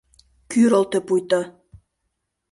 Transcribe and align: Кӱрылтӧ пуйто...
Кӱрылтӧ 0.51 0.99
пуйто... 1.07 1.41